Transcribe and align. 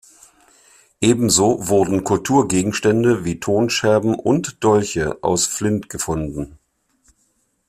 Ebenso 0.99 1.67
wurden 1.67 2.03
Kulturgegenstände 2.03 3.23
wie 3.23 3.39
Tonscherben 3.39 4.15
und 4.15 4.57
Dolche 4.63 5.19
aus 5.21 5.45
Flint 5.45 5.89
gefunden. 5.89 6.57